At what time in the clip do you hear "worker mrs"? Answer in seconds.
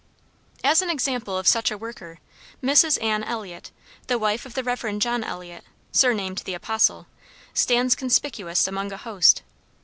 1.77-2.99